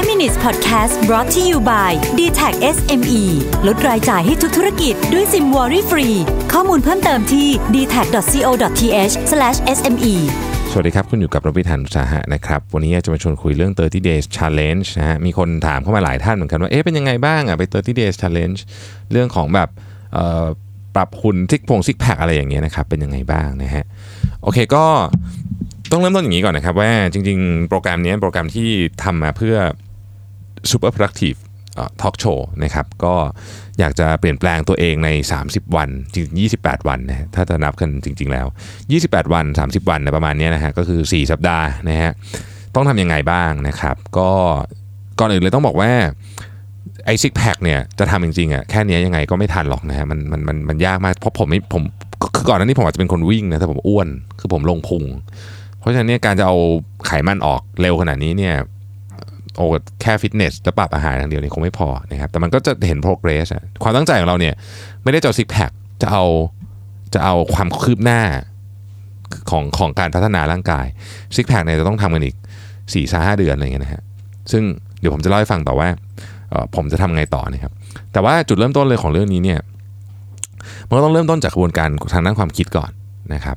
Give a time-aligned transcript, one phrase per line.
[0.00, 3.22] 5 minutes podcast brought to you by d t a c SME
[3.66, 6.08] ลดรายจ่ายให้ทุกธุรกิจด้วยซิมวอรี่ฟรี
[6.52, 9.14] ข้อมูลเพิ่มเติมที่ d t a c c o t h
[9.76, 10.14] s m e
[10.70, 18.58] สวัสดีครับ คุณอยู่กับรวิธานุสาหะนะครับ วันนี้จะมาชวนคุยเรื่อง 30 days challenge นะฮะ มีคนถามเข้ามาหลายท่านเหมือนกันว่า เอ๊ะ เป็นยังไงบ้างอะ ไป 30 days challenge
[19.12, 19.68] เรื่องของแบบ
[20.94, 23.84] ปรับหุ่นซิกพงซิกแพคอะไรอย่างเงี้ยนะครับ เป็นยังไงบ้างนะฮะ
[24.42, 24.84] โอเคก็
[25.92, 28.68] ต้องเริ่มต้นอย่างนี้ก่อนนะครับว่าจริง ๆ โปรแกรมนี้โปรแกรมที่
[29.02, 29.56] ทำมาเพื่อ
[30.70, 31.38] super productive
[32.00, 33.14] ทอล์กโชว์นะครับก็
[33.78, 35.08] อยากจะเปลี่ยนแปลงตัวเองใน
[35.42, 36.26] 30 วันจริง
[36.60, 38.46] 28 วันนะถ้าจะนับกันจริง ๆ แล้ว
[38.90, 42.12] 28 วัน 30 วันนะประมาณนี้นะฮะก็คือ 4 สัปดาห์นะฮะ
[42.74, 44.30] ต้องทำยังไงบ้างนะครับ ก็
[45.18, 45.90] ก่อนอื่นเลยต้องบอกว่า
[47.06, 51.82] ไอซิกแพคเนี่ยจะทำจริงๆอะแค่นี้ยยังไงก็ไม่ทันหรอกนะฮะมันมันมันมันยากมากเพราะผมไม่ผม
[52.36, 54.08] คือก่อนหน้านี้ผมอาจจะเป็นคนวิ่งนะแต่ผมอ้วน
[54.40, 55.04] คือผมลงพุง
[55.78, 56.56] เพราะฉะนั้นเนี่ยการจะเอา
[57.06, 58.54] ไขมันออกเร็วขนาดนี้เนี่ย
[59.56, 59.66] โอ้
[60.00, 64.54] แค่ฟิตเนสจะปรับอาหารอย่างเดียวนี่คงไม่พอนะครับแต่มันก็จะเห็น progress อะความตั้งใจของเราเนี่ย
[65.02, 65.70] ไม่ได้จะเอาซิกแพค
[66.02, 66.24] จะเอา
[67.14, 68.20] จะเอาความคืบหน้า
[69.50, 70.86] ของของการพัฒนาร่างกาย
[71.34, 72.36] ซิกแพคเนี่ยจะต้องทำกันอีก
[72.70, 74.02] 4ี่ห้าเดือนอะไรเงี้ยนะฮะ
[74.52, 74.62] ซึ่ง
[75.00, 75.88] เดี๋ยวผมจะเล่าให้ฟังต่อว่า
[76.76, 77.72] ผมจะทำไงต่อนะครับ
[78.12, 79.60] แต่ว่าจุดเริ่มต้นเลยของเรื่องนี้เนี่ย
[80.88, 82.90] มันก็ต้องเริ่มต้นจากกระบวนการทางด้านความคิดก่อน
[83.34, 83.56] นะครับ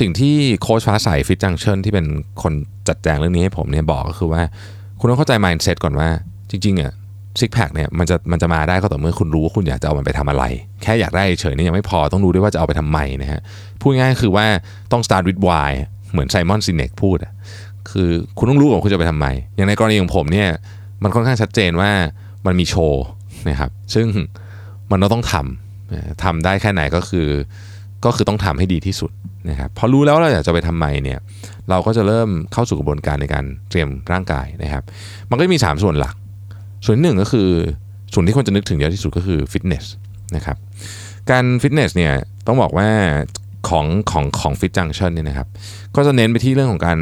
[0.00, 2.06] สิ่งที่โค้ชฟ้าใสฟิตจังเชิญที่เป็น
[2.42, 2.52] คน
[2.88, 4.42] จัดแจงเรื่องนี้ให้ผมเนี่ยบอกก็คือว่า
[5.04, 6.08] คุณต้องเข้าใจ mindset ก่อนว่า
[6.50, 6.92] จริงๆอะ
[7.40, 10.44] ซิกแพคเนี่ยมันจะมันจะมาได้ก็ต่อเมื่อคุณรู้ว่าคุณอยากจะเอามันไปทำอะไร
[10.82, 13.40] แค่อยากได้เฉยนี่ยังไม่พอต้องรู้ด้วยว่าจะเอาไปทำไมนะฮะ
[13.80, 14.46] พูดง่ายๆคือว่า
[14.92, 15.70] ต้อง start with why
[16.12, 17.32] เหมือนไซมอนซินเนกพูดอะ
[17.90, 20.48] คือคุณต้องรู้ก่อนคุณจะไปทำไม อย่างในกรณีของผมเนี่ย
[21.02, 21.90] มันค่อนข้างชัดเจนว่า
[22.46, 23.04] มันมีโชว์
[23.48, 24.06] นะครับซึ่ง
[24.90, 27.28] มันก็ต้องทำทำได้แค่ไหนก็คือ
[28.04, 29.10] ก็คือต้องทำให้ดีที่สุด
[29.50, 31.18] นะครับพอรู้แล้วเราอยากจะไปทำไมเนี่ย
[31.70, 34.82] เราก็จะเริ่มเข้าสู่กระบวนการในการเตรียมร่างกายนะครับ
[35.30, 36.14] มันก็มี 3 ส่วนหลัก
[36.86, 37.48] ส่วนหนึ่งก็คือ
[38.12, 39.84] ส่วนที่คนจะนึกถึงเยอะที่สุดก็คือฟิตเนส
[40.36, 40.56] นะครับ
[41.30, 42.12] การฟิตเนสเนี่ย
[42.46, 42.88] ต้องบอกว่า
[43.68, 45.48] ของของของฟิตจังชันเนี่ยนะครับ
[45.96, 46.98] ก็จะเน้นไปที่เรื่องของการ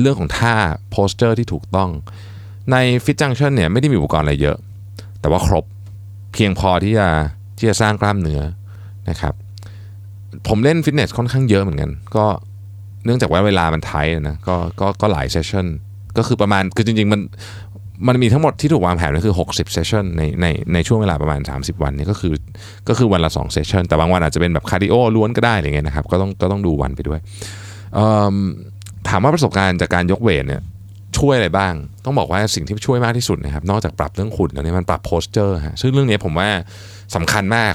[0.00, 0.54] เรื่องของท่า
[0.90, 1.90] posture ที่ถูกต้อง
[2.72, 4.56] ใน Fit Junction เนี่ยไม่ได้มีอุปกรณ์อะไรเยอะ
[5.20, 5.64] แต่ว่าครบ
[6.32, 7.08] เพียงพอที่จะ
[7.58, 8.42] ที่จะสร้างกล้ามเนื้อ
[9.10, 9.34] นะครับ
[10.48, 12.24] ผมเล่นฟิตเนสค่อนข้างเยอะเหมือนกัน ก็
[13.04, 15.66] เนื่องจากว่าเวลามัน tight นะก็ก็ก็หลาย session
[16.18, 17.20] ก็คือประมาณคือจริง ๆ มัน
[18.08, 22.34] มันมีทั้งหมดที่ถูกวางแผนก็คือ 60 session ในในในช่วงเวลาประมาณ 30 วันนี้ก็คือ
[22.88, 27.20] ก็คือวันละ 2 session แต่บางวันอาจจะเป็นแบบคาร์ดิโอล้วนก็ได้อะไรเงี้ยนะครับก็ต้องก็ต้องดูวันไปด้วย
[29.08, 30.62] ถามว่าประสบการณ์จากการยก weight เนี่ย
[31.18, 31.72] ช่วยอะไรบ้าง
[32.04, 36.48] ต้องบอกว่าสิ่งที่ช่วยมากที่สุดนะครับ นอกจากปรับเรื่องหุ่นแล้วเนี่ยมันปรับ posture ฮะซึ่งเรื่องนี้ผมว่า
[37.14, 37.74] สำคัญมาก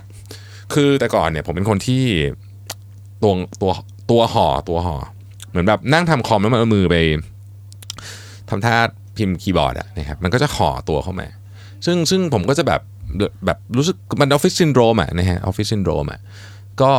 [0.74, 2.04] คือแต่ก่อนเนี่ยผมเป็นคนที่
[3.24, 3.72] ตัวตัว
[4.12, 4.96] ตัวห่อตัวห่อ
[5.50, 6.96] เหมือนแบบนั่งทำคอมแล้วมันเอามือไป
[8.50, 8.76] ทำท่า
[9.18, 11.28] พิมพ์คีย์บอร์ดอะนะครับมันก็จะห่อตัวเข้ามา
[11.86, 12.82] ซึ่งซึ่งผมก็จะแบบ
[13.46, 16.20] แบบรู้สึกมันออฟฟิศซินโดรมอะนะฮะออฟฟิศซินโดรมอะ
[16.82, 16.92] ก็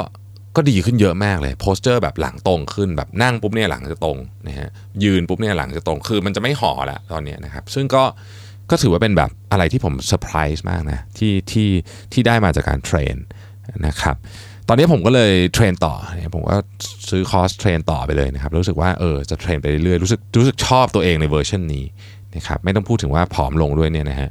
[0.56, 4.18] ก็ดีขึ้นเยอะมากเลย posture แบบหลังตรงขึ้นแบบนั่งปุ๊บเนี่ยหลังจะตรง
[4.48, 4.68] นะฮะ
[5.04, 8.04] ยืนปุ๊บเนี่ยหลังจะตรงคือมันจะไม่ห่อละตอนนี้นะครับซึ่งก็
[8.70, 11.70] ก็ถือว่าเป็นแบบอะไรที่ผมเซอร์ไพรส์มากนะที่ที่
[12.12, 13.16] ที่ได้มาจากการ train
[13.86, 14.16] นะครับ
[14.68, 16.56] ตอนนี้ผมก็เลย train ต่อเนี่ยผมก็
[17.10, 21.84] ซื้อคอร์ส train ต่อไปเลยนะครับ รู้สึกว่าเออจะ train ไปเรื่อยๆรู้สึกรู้สึกชอบตัวเองในเวอร์ชันนี้
[22.36, 24.30] นะครับไม่ต้องพูดถึงว่าผอมลงด้วยเนี่ยนะฮะ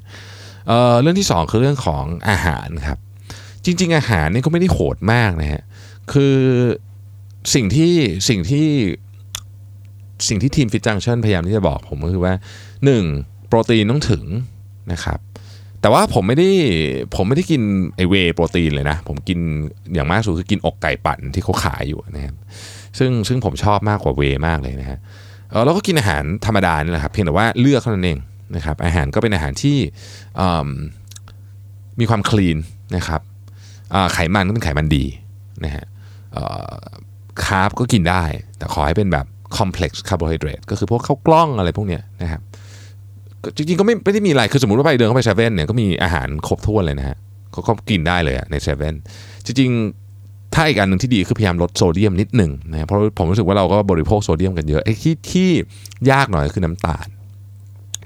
[0.68, 2.98] เอ่อเรื่องที่ 2 คือเรื่องของอาหารครับ
[3.66, 5.62] จริง ๆ อาหารนี่ก็ไม่ได้โหดมากนะฮะ
[6.14, 6.36] คือ
[7.54, 7.94] สิ่งที่
[8.30, 8.68] สิ่งที่
[10.28, 12.34] สิ่งที่ทีมฟิตจังชันพยายามที่จะบอกผมก็คือว่า
[12.92, 13.48] 1.
[13.48, 14.24] โปรตีนต้องถึง
[14.92, 15.20] นะครับ
[15.82, 16.50] แต่ว่าผมไม่ได้
[17.16, 17.62] ผมไม่ได้กิน
[17.96, 19.40] ไอเวโปรตีนเลยนะ ผมกิน
[19.94, 22.36] อย่างมากสุดคือกินอกไก่ปั่นที่เขาขายอยู่นะครับ
[22.98, 25.00] ซึ่งซึ่งผมชอบมากกว่าเวมากเลยนะฮะ
[25.52, 28.20] เออแล้วก็กินอาหารธรรมดานี่แหละครับเพียงแต่ว่าเลือกเท่านั้นเอง
[28.56, 29.78] นะครับอาหารก็เป็นอาหารที่
[32.00, 32.58] มีความ clean
[32.96, 33.22] นะครับ
[34.14, 35.06] ไขมันก็เป็นไขมันดี
[35.66, 35.86] นะฮะ
[37.46, 38.24] carb ก็กินได้
[38.58, 39.26] แต่ขอให้เป็นแบบ
[39.58, 42.42] complex carbohydrate ก็คือพวกข้าวกล้องอะไรพวกเนี้ยนะครับ
[43.58, 47.18] จริงๆก็ไม่ไม่ได้มีอะไร คือสมมติว่าไปเดินเข้าไปเซเว่นเนี่ยก็มีอาหารครบถ้วนเลยนะฮะ
[47.52, 48.96] เขาก็กินได้เลยในเซเว่น
[49.46, 55.50] จริงๆ ถ้าอีกอันหนึ่งที่ดีคือพยายามลดโซเดียมนิดหนึ่งนะเพราะผมรู้สึกว่าเราก็บริโภคโซเดียมกันเยอะไอ้ที่ที่
[56.12, 57.08] ยากหน่อยคือน้ำตาล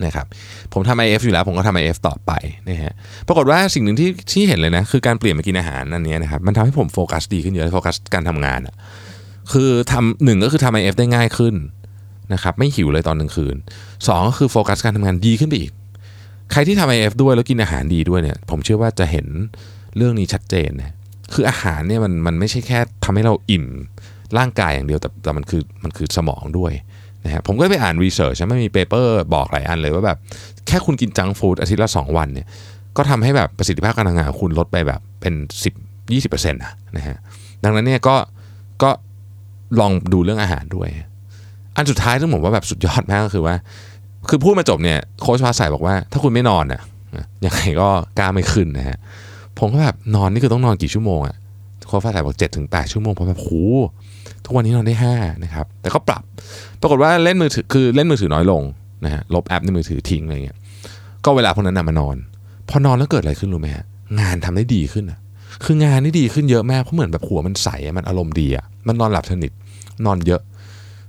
[0.06, 0.26] นะครับ
[0.74, 2.32] ผมทำ IF อยู่แล้วผมก็ทำ IF ต่อไป
[2.70, 2.94] นะฮะ
[3.28, 8.76] ปรากฏว่าสิ่งหนึ่งที่ที่เห็นเลยนะคือการเปลี่ยนมากินอาหารอันนี้นะครับมันทำให้ผมโฟกัสดีขึ้นเยอะโฟกัสการทำงานอะ
[9.54, 11.56] คือทำหนึ่งก็คือทำ IF ได้ง่ายขึ้น
[12.34, 13.56] นะครับไม่หิวเลยตอนกลางคืน
[14.08, 15.72] สองก็คือโฟกัสการทำงานดีขึ้นไปอีก
[16.52, 19.28] ใครที่ทำ IF ด้วยแล้วกินอาหารดีด้วยเนี่ยผมเชื่อว่าจะเห็น
[19.98, 20.94] เรื่องนี้ชัดเจนนะ
[21.34, 23.66] คืออาหารเนี่ยมันมันไม่ใช่แค่ทำให้เราอิ่ม
[24.38, 26.74] ร่างกายอย่างเดียวแต่แต่มันคือมันคือสมองด้วย
[27.26, 30.18] นะฮะผมก็ไปอ่าน research มันมี paper บอกหลายอันเลยว่าแบบ
[30.68, 32.48] แค่คุณกิน junk food อาทิตย์ละ 2 วันเนี่ย
[32.98, 35.34] ก็ทำให้แบบประสิทธิภาพการทำงานของคุณลดไปแบบเป็น
[35.64, 37.18] 10 20%นะนะฮะ
[37.64, 38.16] ดังนั้นเนี่ยก็
[38.84, 38.90] ก็
[39.80, 40.90] ลองดูเรื่องอาหารด้วย
[41.76, 43.56] อันสุดท้ายที่ผมว่าแบบสุดยอดมากก็คือว่า
[44.30, 46.82] คือพูดมาจบเนี่ยโค้ชพาใส่บอกว่า ถ้าคุณไม่นอนอะ
[47.46, 47.88] ยังไงก็
[48.20, 48.98] กล้ามไม่ขึ้นนะฮะ
[49.60, 51.36] ผมก็แบบนอนนี่คือต้องนอนกี่ชั่วโมงอะ
[51.88, 53.50] โค้ชพาใส่บอกเจ็ดถึงแปดชั่วโมงผมแบบโห
[54.46, 55.14] ทุกวันนี้นอนได้ห้า
[55.44, 56.24] นะครับแต่ก็ปรับ
[56.82, 58.62] ปรากฏว่าเล่นมือถือคือเล่นมือถือน้อยลง
[59.06, 60.58] นะฮะลบแอปในมือถือทิ้งอะไรเงี้ย
[61.26, 62.16] ก็เวลาพวกนั้นนะมานอน
[62.70, 63.86] พอนอนแล้วเกิดอะไรขึ้นรู้ไหมฮะ
[64.20, 65.20] งานทำได้ดีขึ้นอะ
[65.66, 69.52] คืองานนี่ดีขึ้นเยอะมากเพราะเหมือนแบบหัวมันใสมันอารมณ์ดีอะมันนอนหลับสนิท
[70.06, 70.42] นอนเยอะ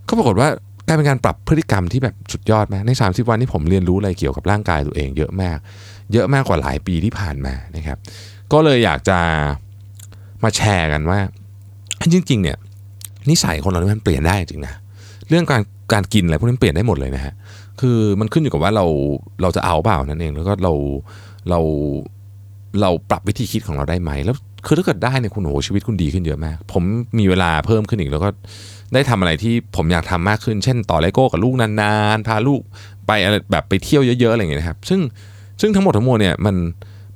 [0.08, 0.48] ก็ปรากฏว่า
[0.86, 5.58] กลายเป็นการปรับพฤติกรรมที่แบบสุดยอดมากใน 30 วันที่ผมเรียนรู้อะไรเกี่ยวกับร่างกายตัวเอง เยอะมาก
[6.12, 7.98] เยอะมากกว่าหลายปีที่ผ่านมานะครับ
[8.52, 9.18] ก็เลยอยากจะ
[10.44, 11.18] มาแชร์กันว่า
[12.12, 12.56] จริง ๆ เนี่ย
[13.30, 14.74] นิสัยคนเรานี่มันเปลี่ยนได้จริงนะ
[15.28, 15.62] เรื่องการ
[15.92, 17.34] การกินอะไรพวกนี้นเปลี่ยนได้หมดเลยนะฮะ
[17.80, 18.84] คือมันขึ้นอยู่กับว่าเรา
[19.42, 20.72] เราจะเอาเปล่านั่นเองแล้วก็เรา
[21.50, 21.60] เรา
[22.80, 24.36] เราปรับวิธีคิดของเราได้ไหมแล้ว
[24.66, 26.82] คือถ้าเกิดได้เนี่ยคุณโหชีวิตคุณดีขึ้นเยอะมาก ผม
[27.18, 28.28] มีเวลาเพิ่มขึ้นอีกแล้วก็
[28.94, 32.60] ได้ทำอะไรที่ผมอยากทำมากขึ้น เช่น ต่อเลโก้กับลูกนานๆ พาลูก
[33.06, 35.00] ไปอะไรแบบไปเที่ยวเยอะ ๆ อะไรอย่างเงี้ยนะครับ ซึ่ง
[35.60, 36.56] ซึ่งทั้งหมดทั้งมวลเนี่ยมัน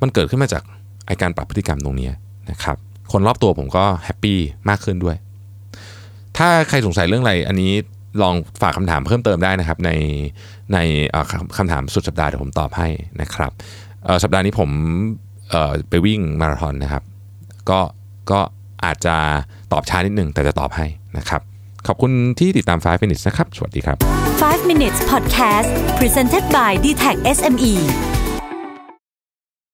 [0.02, 0.62] มันเกิดขึ้นมาจาก
[1.06, 2.08] ไอการปรับพฤติกรรมตรงนี้
[2.50, 2.76] นะครับ
[3.12, 4.38] คนรอบตัวผมก็ happy
[4.68, 5.16] มากขึ้นด้วย
[6.36, 7.72] ถ้าใครสงสัยเรื่องอะไรอันนี้
[8.22, 9.90] ลองฝากคำถามเพิ่มเติมได้นะครับ ใน
[10.74, 10.78] ใน
[11.58, 12.88] คำถามสุดสัปดาห์เดี๋ยวผมตอบให้
[13.20, 13.50] นะครับ
[14.22, 14.70] สัปดาห์นี้ผม
[15.90, 17.02] ไปวิ่งมาราธอนนะครับ
[17.70, 17.80] ก็
[18.30, 18.40] ก็
[18.84, 19.14] อาจจะ
[19.72, 20.86] ตอบช้านิดนึงแต่จะตอบให้
[21.18, 21.40] นะครับ
[21.86, 23.96] ขอบคุณที่ติดตาม 5 minutes นะครับ สวัสดีครับ
[24.34, 25.68] 5 minutes podcast
[25.98, 27.74] presented by d t e c h SME